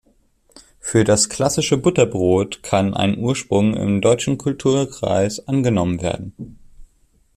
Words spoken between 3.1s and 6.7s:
Ursprung im deutschen Kulturkreis angenommen werden.